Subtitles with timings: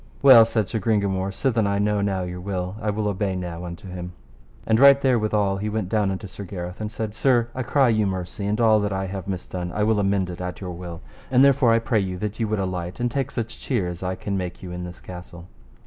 [0.23, 3.87] Well, said Sir Gringamore, sithen I know now your will, I will obey now unto
[3.87, 4.13] him.
[4.65, 8.07] And right therewithal he went down unto Sir Gareth, and said: Sir, I cry you
[8.07, 11.01] mercy, and all that I have misdone I will amend it at your will.
[11.29, 14.15] And therefore I pray you that ye would alight, and take such cheer as I
[14.15, 15.45] can make you in this castle.